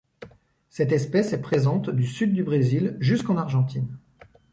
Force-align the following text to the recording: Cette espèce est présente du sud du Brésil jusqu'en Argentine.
Cette 0.71 0.93
espèce 0.93 1.31
est 1.31 1.41
présente 1.43 1.91
du 1.91 2.07
sud 2.07 2.33
du 2.33 2.43
Brésil 2.43 2.97
jusqu'en 3.01 3.37
Argentine. 3.37 3.99